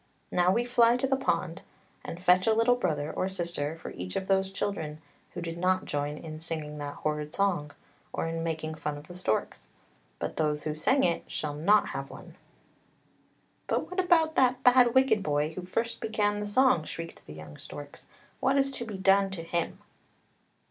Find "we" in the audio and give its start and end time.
0.51-0.65